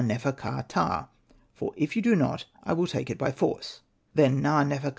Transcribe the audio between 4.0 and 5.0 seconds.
Then Na.nefer.ka.